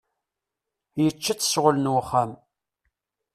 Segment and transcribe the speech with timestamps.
[1.01, 2.31] Yečča-tt ccɣel n wexxam.